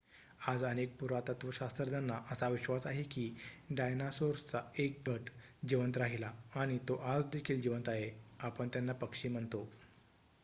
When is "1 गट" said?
4.79-5.29